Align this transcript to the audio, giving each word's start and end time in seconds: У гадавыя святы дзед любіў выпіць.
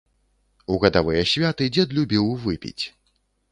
У 0.75 0.77
гадавыя 0.83 1.27
святы 1.33 1.69
дзед 1.77 1.95
любіў 2.01 2.33
выпіць. 2.49 2.83